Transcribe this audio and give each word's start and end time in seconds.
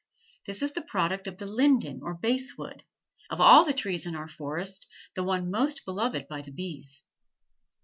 This 0.47 0.63
is 0.63 0.71
the 0.71 0.81
product 0.81 1.27
of 1.27 1.37
the 1.37 1.45
linden 1.45 1.99
or 2.01 2.15
basswood, 2.15 2.83
of 3.29 3.39
all 3.39 3.63
the 3.63 3.71
trees 3.71 4.07
in 4.07 4.15
our 4.15 4.27
forest 4.27 4.87
the 5.13 5.23
one 5.23 5.51
most 5.51 5.85
beloved 5.85 6.27
by 6.27 6.41
the 6.41 6.49
bees. 6.49 7.03